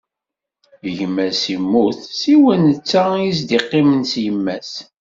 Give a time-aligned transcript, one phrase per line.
[0.95, 4.71] Gma-s immut, siwa netta i s-d-iqqimen s yemma-s.